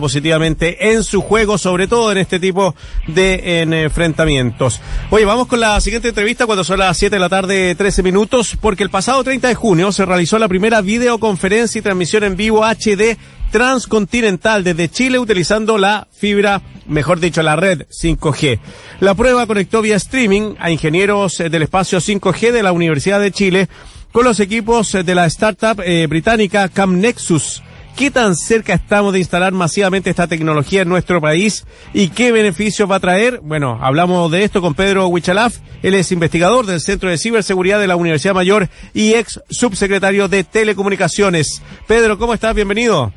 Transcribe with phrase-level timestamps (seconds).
[0.00, 2.74] positivamente en su juego, sobre todo en este tipo
[3.06, 4.80] de enfrentamientos.
[5.10, 8.56] Oye, vamos con la siguiente entrevista cuando son las 7 de la tarde, 13 minutos,
[8.60, 12.64] porque el pasado 30 de junio se realizó la primera videoconferencia y transmisión en vivo
[12.64, 13.16] HD
[13.50, 18.58] transcontinental desde Chile utilizando la fibra, mejor dicho, la red 5G.
[18.98, 23.68] La prueba conectó vía streaming a ingenieros del espacio 5G de la Universidad de Chile
[24.10, 27.62] con los equipos de la startup eh, británica CamNexus
[27.96, 32.90] ¿Qué tan cerca estamos de instalar masivamente esta tecnología en nuestro país y qué beneficios
[32.90, 33.38] va a traer?
[33.40, 35.58] Bueno, hablamos de esto con Pedro Huichalaf.
[35.80, 40.42] Él es investigador del Centro de Ciberseguridad de la Universidad Mayor y ex subsecretario de
[40.42, 41.62] Telecomunicaciones.
[41.86, 42.52] Pedro, ¿cómo estás?
[42.52, 43.12] Bienvenido.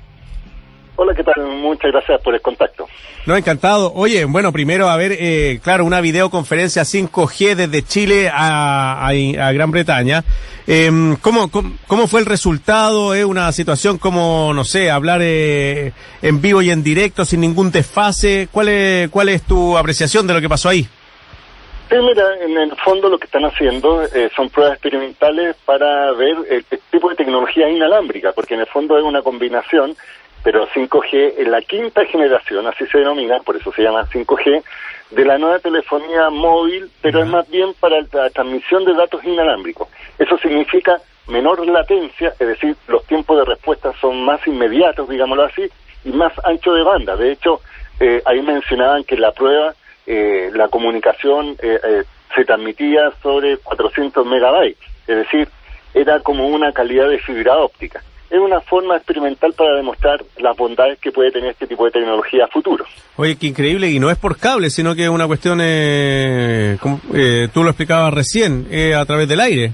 [1.00, 1.46] Hola, ¿qué tal?
[1.46, 2.88] Muchas gracias por el contacto.
[3.28, 3.94] No, encantado.
[3.94, 9.12] Oye, bueno, primero, a ver, eh, claro, una videoconferencia 5G desde Chile a,
[9.54, 10.24] Gran Bretaña.
[10.66, 13.14] Em, ¿cómo, cómo, fue el resultado?
[13.14, 17.72] ¿Es una situación como, no sé, hablar eh, en vivo y en directo sin ningún
[17.72, 18.48] desfase?
[18.52, 20.88] ¿Cuál es, ¿Cuál es tu apreciación de lo que pasó ahí?
[21.90, 26.36] Sí, mira, en el fondo lo que están haciendo eh, son pruebas experimentales para ver
[26.50, 29.96] el tipo de tecnología inalámbrica, porque en el fondo es una combinación
[30.48, 34.64] pero 5G en la quinta generación, así se denomina, por eso se llama 5G,
[35.12, 39.90] de la nueva telefonía móvil, pero es más bien para la transmisión de datos inalámbricos.
[40.18, 45.70] Eso significa menor latencia, es decir, los tiempos de respuesta son más inmediatos, digámoslo así,
[46.06, 47.18] y más ancho de banda.
[47.18, 47.60] De hecho,
[48.00, 49.76] eh, ahí mencionaban que en la prueba
[50.06, 55.50] eh, la comunicación eh, se transmitía sobre 400 megabytes, es decir,
[55.94, 61.00] era como una calidad de fibra óptica es una forma experimental para demostrar las bondades
[61.00, 62.86] que puede tener este tipo de tecnología a futuro.
[63.16, 67.00] Oye, qué increíble, y no es por cable, sino que es una cuestión, eh, como,
[67.14, 69.72] eh, tú lo explicabas recién, eh, a través del aire.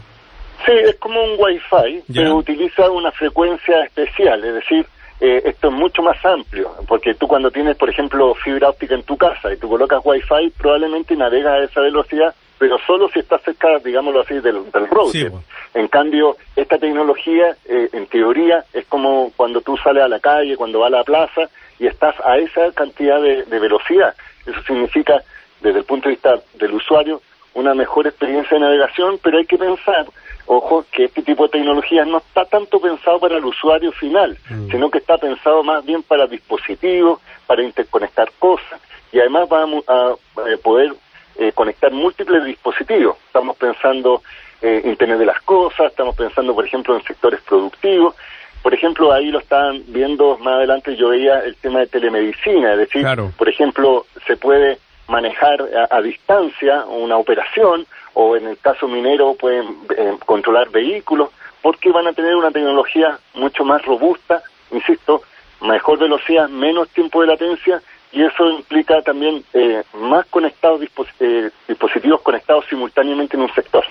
[0.66, 4.86] Sí, es como un Wi-Fi, pero utiliza una frecuencia especial, es decir,
[5.20, 9.04] eh, esto es mucho más amplio, porque tú cuando tienes, por ejemplo, fibra óptica en
[9.04, 12.34] tu casa y tú colocas Wi-Fi, probablemente navegas a esa velocidad
[12.64, 15.34] pero solo si está cerca, digámoslo así, del, del router.
[15.74, 20.56] En cambio, esta tecnología, eh, en teoría, es como cuando tú sales a la calle,
[20.56, 21.42] cuando vas a la plaza
[21.78, 24.16] y estás a esa cantidad de, velocidad.
[24.46, 25.22] Eso significa,
[25.60, 27.22] desde el punto de vista del usuario,
[27.54, 30.06] una mejor experiencia de navegación, pero hay que pensar,
[30.46, 34.72] ojo, que este tipo de tecnología no está tanto pensado para el usuario final, mm.
[34.72, 38.80] sino que está pensado más bien para dispositivos, para interconectar cosas,
[39.12, 40.14] y además vamos a
[40.48, 40.94] eh, poder
[41.38, 43.18] eh, conectar múltiples dispositivos.
[43.28, 44.22] Estamos pensando
[44.62, 48.16] eh, Internet de las Cosas, estamos pensando, por ejemplo, en sectores productivos.
[48.62, 52.80] Por ejemplo, ahí lo estaban viendo más adelante, yo veía el tema de telemedicina, es
[52.80, 53.06] decir,
[53.38, 59.68] por ejemplo, se puede manejar a, distancia una operación o en el caso minero pueden
[59.98, 61.30] eh, controlar vehículos
[61.62, 64.42] porque van a tener una tecnología mucho más robusta,
[64.72, 65.24] insisto,
[65.62, 67.82] mejor velocidad, menos tiempo de latencia
[68.14, 70.80] y eso implica también eh, más conectados
[71.20, 73.84] eh, dispositivos conectados simultáneamente en un sector.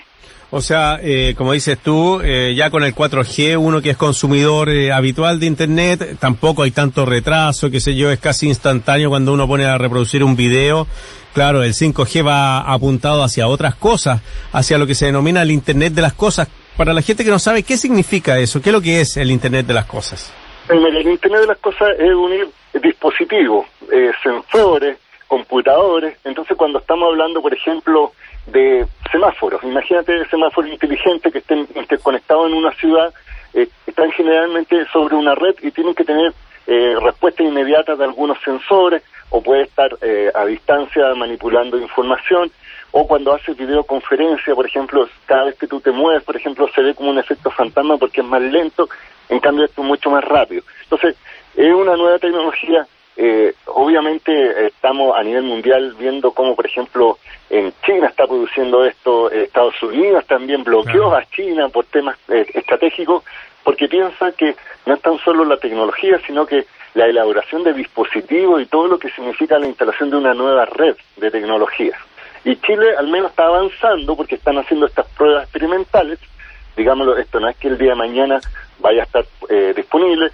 [0.49, 5.39] O sea, eh, como dices tú, ya con el 4G, uno que es consumidor habitual
[5.39, 9.65] de Internet, tampoco hay tanto retraso, qué sé yo, es casi instantáneo cuando uno pone
[9.65, 10.85] a reproducir un video.
[11.33, 15.93] Claro, el 5G va apuntado hacia otras cosas, hacia lo que se denomina el Internet
[15.93, 16.47] de las cosas.
[16.77, 18.61] Para la gente que no sabe, ¿qué significa eso?
[18.61, 20.31] ¿Qué es lo que es el Internet de las cosas?
[20.69, 22.47] El Internet de las cosas es unir
[22.81, 24.97] dispositivos, eh, sensores,
[25.27, 26.17] computadores.
[26.23, 28.13] Entonces, cuando estamos hablando, por ejemplo,
[28.47, 33.13] de semáforos, imagínate semáforos inteligentes que estén interconectados en una ciudad,
[33.53, 36.33] eh, están generalmente sobre una red y tienen que tener
[36.65, 42.51] eh, respuestas inmediatas de algunos sensores o puede estar eh, a distancia manipulando información
[42.91, 46.81] o cuando haces videoconferencia, por ejemplo, cada vez que tú te mueves, por ejemplo, se
[46.81, 48.87] ve como un efecto fantasma porque es más lento,
[49.29, 50.63] en cambio esto es mucho más rápido.
[50.83, 51.15] Entonces,
[51.55, 57.19] es una nueva tecnología eh, obviamente estamos a nivel mundial viendo cómo, por ejemplo,
[57.49, 63.23] en China está produciendo esto, Estados Unidos también bloqueó a China por temas eh, estratégicos,
[63.63, 68.61] porque piensa que no es tan solo la tecnología, sino que la elaboración de dispositivos
[68.61, 71.97] y todo lo que significa la instalación de una nueva red de tecnología.
[72.43, 76.19] Y Chile al menos está avanzando porque están haciendo estas pruebas experimentales.
[76.75, 78.41] Digámoslo, esto no es que el día de mañana
[78.83, 79.25] vaya a estar
[79.75, 80.29] disponible,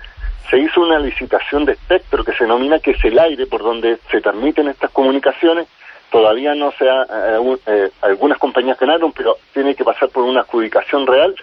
[0.50, 4.00] se hizo una licitación de espectro que se denomina que es el aire por donde
[4.10, 5.68] se transmiten estas comunicaciones.
[6.10, 10.42] Todavía no se ha, eh, eh, algunas compañías ganaron, pero tiene que pasar por una
[10.42, 11.36] adjudicación real.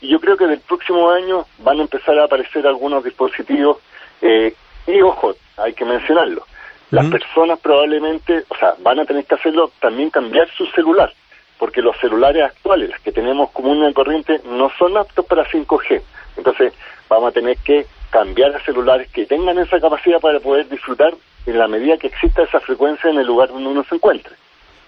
[0.00, 3.78] Y yo creo que del próximo año van a empezar a aparecer algunos dispositivos.
[4.22, 4.54] Eh,
[4.86, 6.46] y ojo, hay que mencionarlo.
[6.90, 11.12] Las personas probablemente, o sea, van a tener que hacerlo también cambiar su celular.
[11.58, 16.02] Porque los celulares actuales, los que tenemos como una corriente, no son aptos para 5G.
[16.36, 16.72] Entonces,
[17.08, 21.14] vamos a tener que cambiar a celulares que tengan esa capacidad para poder disfrutar
[21.46, 24.34] en la medida que exista esa frecuencia en el lugar donde uno se encuentre.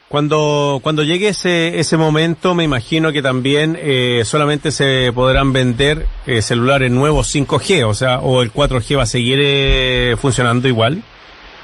[0.09, 6.07] Cuando, cuando llegue ese, ese momento, me imagino que también eh, solamente se podrán vender
[6.27, 11.03] eh, celulares nuevos 5G, o sea, o el 4G va a seguir eh, funcionando igual.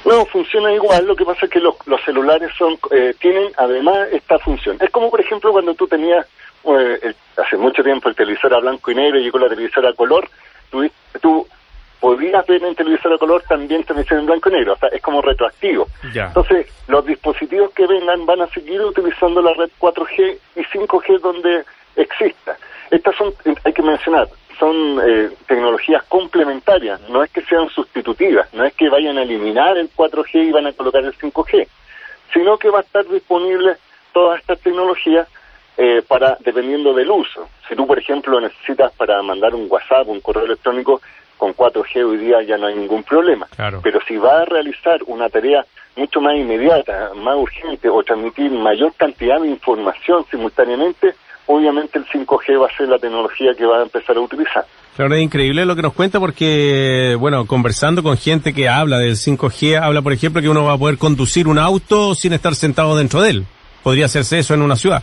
[0.05, 4.09] No, funciona igual, lo que pasa es que los, los celulares son eh, tienen además
[4.11, 4.77] esta función.
[4.81, 6.25] Es como, por ejemplo, cuando tú tenías
[6.65, 9.93] eh, hace mucho tiempo el televisor a blanco y negro y llegó la televisora a
[9.93, 10.29] color,
[10.69, 10.89] tú,
[11.21, 11.47] tú
[11.99, 15.01] podías ver en televisor a color también televisión en blanco y negro, o sea, es
[15.01, 15.87] como retroactivo.
[16.13, 21.63] Entonces, los dispositivos que vengan van a seguir utilizando la red 4G y 5G donde
[21.95, 22.57] exista.
[22.91, 23.33] Estas son,
[23.63, 24.27] hay que mencionar,
[24.59, 29.77] son eh, tecnologías complementarias, no es que sean sustitutivas, no es que vayan a eliminar
[29.77, 31.67] el 4G y van a colocar el 5G,
[32.33, 33.77] sino que va a estar disponible
[34.11, 35.27] todas estas tecnologías
[35.77, 37.49] eh, para dependiendo del uso.
[37.67, 41.01] Si tú, por ejemplo, necesitas para mandar un WhatsApp, un correo electrónico,
[41.37, 43.47] con 4G hoy día ya no hay ningún problema.
[43.81, 45.65] Pero si va a realizar una tarea
[45.95, 51.15] mucho más inmediata, más urgente o transmitir mayor cantidad de información simultáneamente,
[51.47, 54.65] obviamente el 5G va a ser la tecnología que va a empezar a utilizar.
[54.95, 59.15] Claro, es increíble lo que nos cuenta porque, bueno, conversando con gente que habla del
[59.15, 62.95] 5G, habla, por ejemplo, que uno va a poder conducir un auto sin estar sentado
[62.95, 63.45] dentro de él.
[63.81, 65.01] Podría hacerse eso en una ciudad.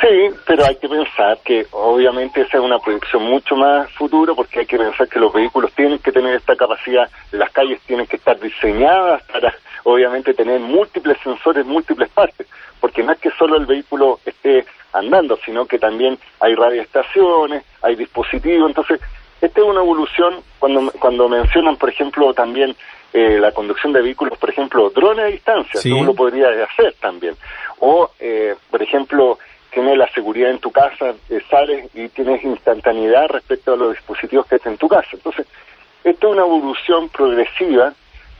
[0.00, 4.60] Sí, pero hay que pensar que obviamente esa es una proyección mucho más futuro porque
[4.60, 8.16] hay que pensar que los vehículos tienen que tener esta capacidad, las calles tienen que
[8.16, 9.54] estar diseñadas para
[9.84, 12.46] obviamente tener múltiples sensores, múltiples partes,
[12.80, 17.96] porque no es que solo el vehículo esté andando, sino que también hay radioestaciones, hay
[17.96, 19.00] dispositivos, entonces
[19.40, 22.74] esta es una evolución cuando cuando mencionan, por ejemplo, también
[23.12, 25.92] eh, la conducción de vehículos, por ejemplo, drones a distancia, sí.
[25.92, 27.36] uno podría hacer también,
[27.80, 29.38] o eh, por ejemplo
[29.70, 34.46] tienes la seguridad en tu casa, eh, sales y tienes instantaneidad respecto a los dispositivos
[34.46, 35.08] que están en tu casa.
[35.12, 35.46] Entonces,
[36.04, 37.92] esto es una evolución progresiva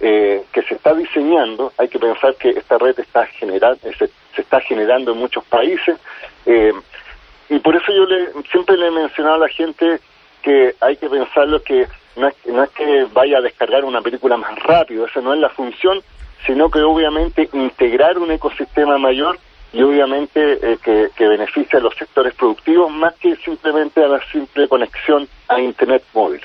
[0.07, 1.73] eh, que se está diseñando.
[1.79, 5.99] Hay que pensar que esta red está generando, se, se, está generando en muchos países.
[6.45, 6.75] Eh,
[7.49, 10.01] y por eso yo le, siempre le he mencionado a la gente
[10.43, 11.87] que hay que pensarlo que
[12.17, 15.41] no es, no es que vaya a descargar una película más rápido, esa no es
[15.41, 16.03] la función,
[16.45, 19.39] sino que obviamente integrar un ecosistema mayor
[19.73, 24.21] y obviamente eh, que, que beneficia a los sectores productivos más que simplemente a la
[24.31, 26.43] simple conexión a Internet móvil.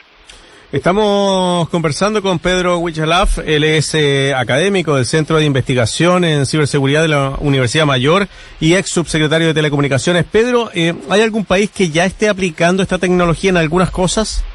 [0.72, 7.02] Estamos conversando con Pedro Wichalaf, él es eh, académico del Centro de Investigación en Ciberseguridad
[7.02, 8.28] de la Universidad Mayor
[8.60, 10.26] y ex subsecretario de Telecomunicaciones.
[10.26, 14.46] Pedro, eh, ¿hay algún país que ya esté aplicando esta tecnología en algunas cosas?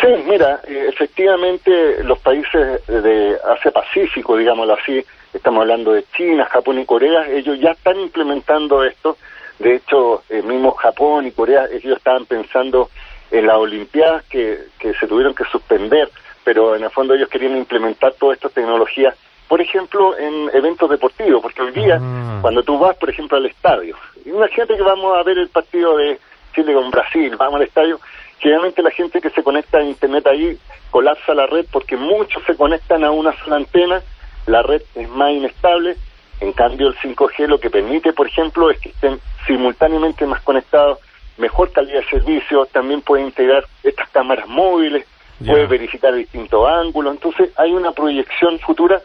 [0.00, 6.44] Sí, mira, eh, efectivamente los países de Asia Pacífico, digámoslo así, estamos hablando de China,
[6.44, 9.16] Japón y Corea, ellos ya están implementando esto.
[9.58, 12.90] De hecho, eh, mismo Japón y Corea, ellos estaban pensando
[13.38, 16.08] en las Olimpiadas que, que se tuvieron que suspender,
[16.44, 19.14] pero en el fondo ellos querían implementar todas estas tecnologías,
[19.48, 22.38] por ejemplo, en eventos deportivos, porque hoy día, ah.
[22.40, 26.18] cuando tú vas, por ejemplo, al estadio, imagínate que vamos a ver el partido de
[26.54, 28.00] Chile con Brasil, vamos al estadio,
[28.38, 30.58] generalmente la gente que se conecta a Internet ahí
[30.90, 34.02] colapsa la red porque muchos se conectan a una sola antena
[34.46, 35.96] la red es más inestable,
[36.40, 40.98] en cambio el 5G lo que permite, por ejemplo, es que estén simultáneamente más conectados,
[41.36, 45.06] mejor calidad de servicio, también puede integrar estas cámaras móviles,
[45.44, 49.00] puede verificar distintos ángulos, entonces hay una proyección futura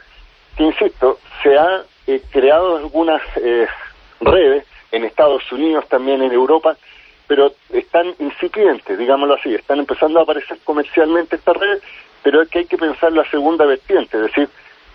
[0.56, 3.68] que, insisto, se ha eh, creado algunas eh,
[4.22, 6.77] redes en Estados Unidos, también en Europa,
[7.27, 11.84] pero están incipientes, digámoslo así, están empezando a aparecer comercialmente estas redes,
[12.24, 14.50] pero es que hay que pensar la segunda vertiente, es decir,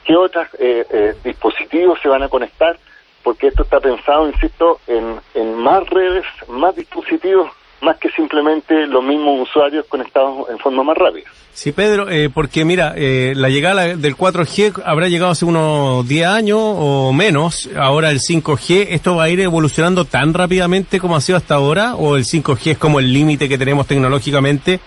[0.05, 2.77] qué otros eh, eh, dispositivos se van a conectar,
[3.25, 7.51] porque esto está pensado, insisto, en, en más redes, más dispositivos,
[7.81, 11.29] más que simplemente los mismos usuarios conectados en forma más rápida.
[11.53, 16.27] Sí, Pedro, eh, porque mira, eh, la llegada del 4G habrá llegado hace unos 10
[16.27, 21.21] años o menos, ahora el 5G, ¿esto va a ir evolucionando tan rápidamente como ha
[21.21, 21.95] sido hasta ahora?
[21.95, 24.81] ¿O el 5G es como el límite que tenemos tecnológicamente?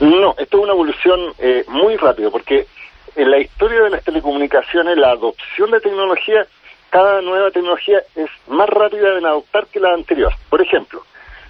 [0.00, 2.66] No, esto es una evolución eh, muy rápido, porque
[3.16, 6.46] en la historia de las telecomunicaciones, la adopción de tecnología,
[6.96, 10.32] cada nueva tecnología es más rápida en adoptar que la anterior.
[10.48, 11.02] Por ejemplo,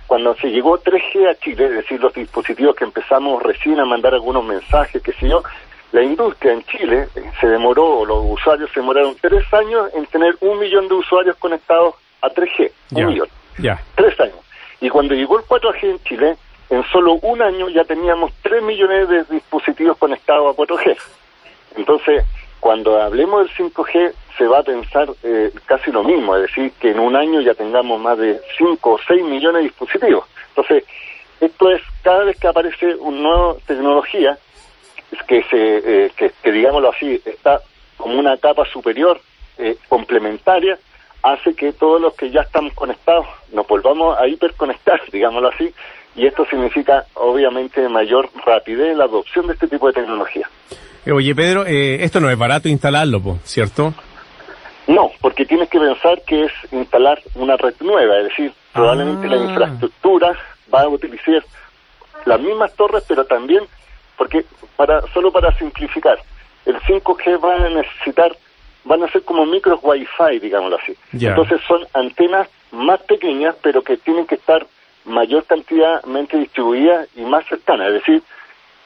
[0.08, 4.12] cuando se llegó 3G a Chile, es decir, los dispositivos que empezamos recién a mandar
[4.12, 5.44] algunos mensajes, que sé yo,
[5.92, 7.06] la industria en Chile
[7.40, 11.94] se demoró, los usuarios se demoraron tres años en tener un millón de usuarios conectados
[12.22, 12.72] a 3G.
[12.96, 13.28] Un millón.
[13.58, 13.80] Ya.
[13.94, 14.40] Tres años.
[14.80, 16.36] Y cuando llegó el 4G en Chile,
[16.70, 20.96] en solo un año ya teníamos 3 millones de dispositivos conectados a 4G.
[21.76, 22.24] Entonces,
[22.60, 26.90] cuando hablemos del 5G, se va a pensar eh, casi lo mismo, es decir, que
[26.90, 30.26] en un año ya tengamos más de 5 o 6 millones de dispositivos.
[30.48, 30.84] Entonces,
[31.40, 34.38] esto es, cada vez que aparece una nueva tecnología,
[35.26, 37.60] que, se, eh, que, digámoslo así, está
[37.96, 39.20] como una capa superior,
[39.58, 40.78] eh, complementaria,
[41.22, 45.72] hace que todos los que ya estamos conectados nos volvamos a hiperconectar, digámoslo así,
[46.14, 50.48] y esto significa obviamente mayor rapidez en la adopción de este tipo de tecnología.
[51.06, 53.94] Eh, oye Pedro, esto no es barato instalarlo, ¿cierto?
[54.88, 59.36] No, porque tienes que pensar que es instalar una red nueva, es decir, probablemente la
[59.36, 59.44] ah.
[59.44, 60.32] infraestructura
[60.72, 61.44] va a utilizar
[62.24, 63.62] las mismas torres, pero también,
[64.16, 64.44] porque
[64.76, 66.18] para solo para simplificar,
[66.66, 68.36] el 5G va a necesitar,
[68.84, 70.96] van a ser como micros Wi-Fi, digámoslo así.
[71.12, 74.66] Entonces son antenas más pequeñas, pero que tienen que estar
[75.04, 77.88] mayor cantidadmente distribuidas y más cercanas.
[77.88, 78.22] Es decir,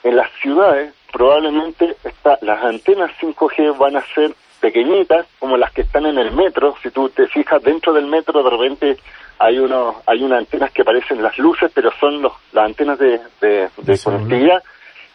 [0.02, 5.82] en las ciudades probablemente está, las antenas 5G van a ser pequeñitas, como las que
[5.82, 6.74] están en el metro.
[6.82, 8.96] Si tú te fijas dentro del metro, de repente
[9.38, 13.20] hay unos, hay unas antenas que parecen las luces, pero son los, las antenas de,
[13.40, 13.70] de,
[14.04, 14.62] conectividad.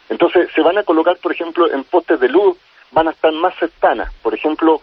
[0.08, 2.56] Entonces se van a colocar, por ejemplo, en postes de luz,
[2.90, 4.12] van a estar más cercanas.
[4.22, 4.80] Por ejemplo,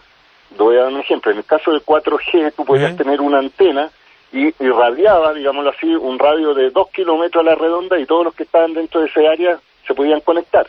[0.56, 3.90] voy a dar un ejemplo, en el caso de 4G tú podías tener una antena
[4.32, 8.34] y irradiaba, digámoslo así, un radio de 2 kilómetros a la redonda y todos los
[8.34, 10.66] que estaban dentro de ese área se podían conectar.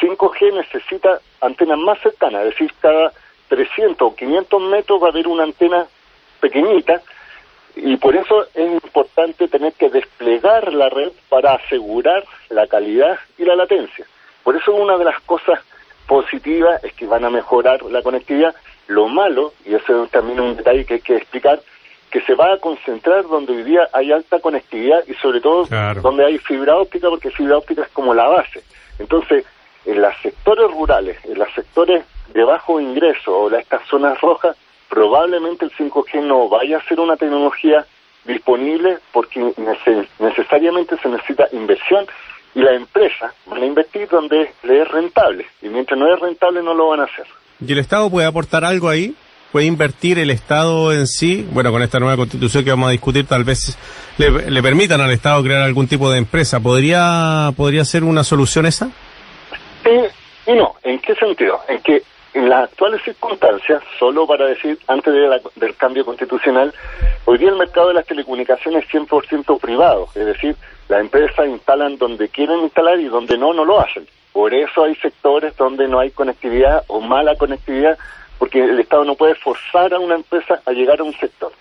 [0.00, 3.12] 5G necesita antenas más cercanas, es decir, cada
[3.48, 5.86] 300 o 500 metros va a haber una antena
[6.40, 7.02] pequeñita
[7.76, 13.44] y por eso es importante tener que desplegar la red para asegurar la calidad y
[13.44, 14.06] la latencia.
[14.42, 15.60] Por eso una de las cosas
[16.06, 18.54] positivas es que van a mejorar la conectividad.
[18.88, 21.60] Lo malo, y eso es también un detalle que hay que explicar,
[22.10, 25.66] que se va a concentrar donde hoy día hay alta conectividad y sobre todo
[26.02, 28.64] donde hay fibra óptica, porque fibra óptica es como la base.
[28.98, 29.44] Entonces,
[29.84, 34.56] en los sectores rurales, en los sectores de bajo ingreso o en estas zonas rojas,
[34.88, 37.86] probablemente el 5G no vaya a ser una tecnología
[38.24, 39.40] disponible porque
[40.18, 42.06] necesariamente se necesita inversión
[42.54, 46.62] y la empresa van a invertir donde le es rentable y mientras no es rentable
[46.62, 47.26] no lo van a hacer.
[47.64, 49.14] ¿Y el Estado puede aportar algo ahí?
[49.52, 51.46] ¿Puede invertir el Estado en sí?
[51.50, 53.76] Bueno, con esta nueva constitución que vamos a discutir tal vez
[54.16, 56.60] le, permitan al Estado crear algún tipo de empresa.
[56.60, 58.90] ¿Podría, podría ser una solución esa?
[59.90, 60.74] Sí y no.
[60.82, 61.60] ¿En qué sentido?
[61.68, 65.12] En que en las actuales circunstancias, solo para decir, antes
[65.56, 66.72] del cambio constitucional,
[67.24, 70.54] hoy día el mercado de las telecomunicaciones es 100% privado, es decir,
[70.88, 74.06] las empresas instalan donde quieren instalar y donde no, no lo hacen.
[74.32, 77.98] Por eso hay sectores donde no hay conectividad o mala conectividad,
[78.38, 81.52] porque el Estado no puede forzar a una empresa a llegar a un sector.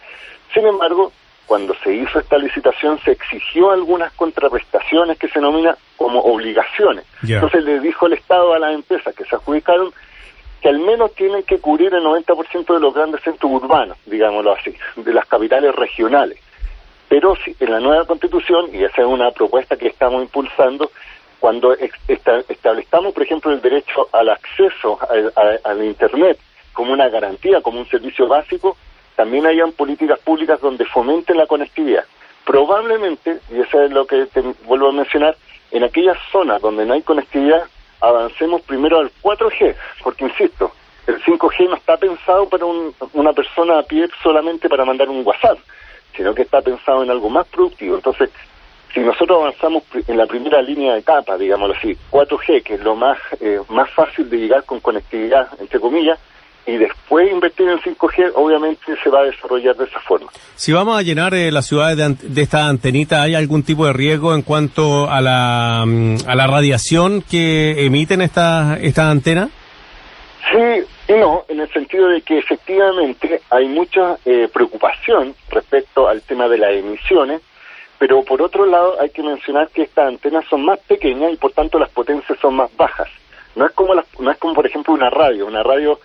[0.53, 1.12] Sin embargo,
[1.49, 7.05] cuando se hizo esta licitación se exigió algunas contraprestaciones que se denominan como obligaciones.
[7.23, 9.91] Entonces le dijo el Estado a las empresas que se adjudicaron
[10.61, 14.75] que al menos tienen que cubrir el 90% de los grandes centros urbanos, digámoslo así,
[14.95, 16.37] de las capitales regionales.
[17.07, 20.91] Pero si, en la nueva constitución, y esa es una propuesta que estamos impulsando,
[21.39, 21.75] cuando
[22.47, 24.99] establezcamos, por ejemplo, el derecho al acceso
[25.63, 26.37] al Internet
[26.73, 28.77] como una garantía, como un servicio básico,
[29.19, 32.05] también hayan políticas públicas donde fomenten la conectividad.
[32.45, 35.35] Probablemente, y eso es lo que te vuelvo a mencionar,
[35.71, 37.63] en aquellas zonas donde no hay conectividad,
[37.99, 40.71] avancemos primero al 4G, porque insisto,
[41.05, 42.63] el 5G no está pensado para
[43.11, 45.57] una persona a pie solamente para mandar un WhatsApp,
[46.15, 47.95] sino que está pensado en algo más productivo.
[47.95, 48.29] Entonces,
[48.93, 52.95] si nosotros avanzamos en la primera línea de capa, digámoslo así, 4G, que es lo
[52.95, 56.17] más, eh, más fácil de llegar con conectividad, entre comillas,
[56.69, 60.31] y después invertir en 5G, obviamente se va a desarrollar de esa forma.
[60.55, 64.35] Si vamos a llenar eh, las ciudades de, esta antenita, ¿hay algún tipo de riesgo
[64.35, 69.49] en cuanto a la, mm, a la radiación que emiten estas esta antenas?
[70.51, 76.21] Sí y no, en el sentido de que efectivamente hay mucha eh, preocupación respecto al
[76.21, 77.41] tema de las emisiones,
[77.97, 81.51] pero por otro lado hay que mencionar que estas antenas son más pequeñas y por
[81.53, 83.09] tanto las potencias son más bajas.
[83.55, 85.99] No es como, no es como por ejemplo una radio, una radio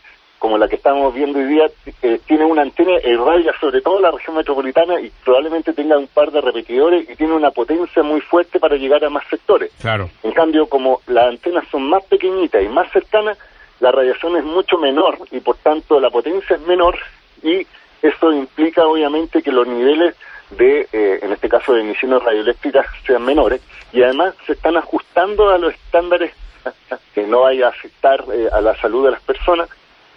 [0.44, 1.70] como la que estamos viendo hoy día,
[2.02, 6.30] eh, tiene una antena irradia sobre todo la región metropolitana y probablemente tenga un par
[6.32, 9.70] de repetidores y tiene una potencia muy fuerte para llegar a más sectores.
[9.80, 10.10] Claro.
[10.22, 13.38] En cambio, como las antenas son más pequeñitas y más cercanas,
[13.80, 16.98] la radiación es mucho menor y por tanto la potencia es menor
[17.42, 17.66] y
[18.02, 20.14] esto implica obviamente que los niveles
[20.50, 23.62] de, eh, en este caso de emisiones radioeléctricas, sean menores
[23.94, 26.34] y además se están ajustando a los estándares
[27.14, 29.70] que no vaya a afectar eh, a la salud de las personas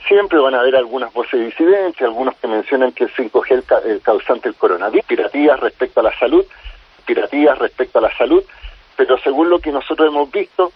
[0.08, 4.02] Siempre van a haber algunas voces disidencias, algunos que mencionan que el 5G es el,
[4.02, 6.46] causante del coronavirus, piratías respecto a la salud,
[7.06, 8.44] piratías respecto a la salud,
[8.96, 10.72] pero según lo que nosotros hemos visto,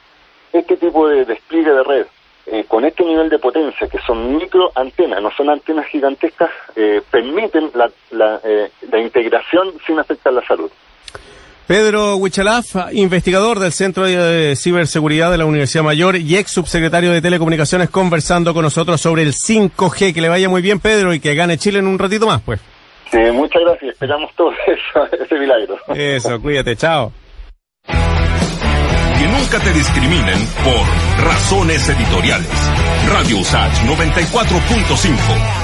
[0.52, 2.08] este tipo de despliegue de red,
[2.48, 7.02] eh, con este nivel de potencia, que son micro antenas, no son antenas gigantescas, eh,
[7.10, 10.70] permiten la, la, eh, la integración sin afectar la salud.
[11.72, 17.22] Pedro Huichalaf, investigador del Centro de Ciberseguridad de la Universidad Mayor y ex subsecretario de
[17.22, 20.14] Telecomunicaciones, conversando con nosotros sobre el 5G.
[20.14, 22.60] Que le vaya muy bien, Pedro, y que gane Chile en un ratito más, pues.
[23.10, 23.94] Sí, muchas gracias.
[23.94, 25.78] Esperamos todo eso, ese milagro.
[25.96, 27.14] Eso, cuídate, chao.
[27.86, 32.50] Que nunca te discriminen por razones editoriales.
[33.14, 35.16] Radio Usach 94.5,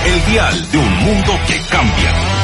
[0.05, 2.37] el dial de un mundo que cambia.